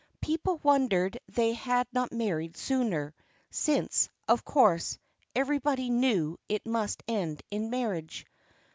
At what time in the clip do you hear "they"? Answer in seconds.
1.27-1.53